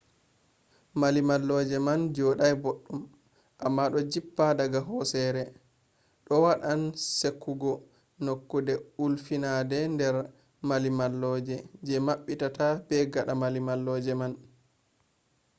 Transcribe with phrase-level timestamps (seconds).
[0.99, 2.99] mallimalloje man jodai boddum
[3.65, 5.43] amma do jippa daga hosere.
[6.25, 6.81] do wadan
[7.17, 7.71] sekugo
[8.25, 10.15] nokkude ulfitide nder
[10.69, 11.55] mallimalloje
[11.87, 14.33] je mabbata be gada mallimalloje man